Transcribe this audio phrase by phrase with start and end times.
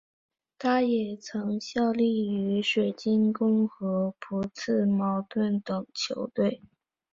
[0.57, 6.63] 他也曾效力于水晶宫和朴茨茅斯等球队。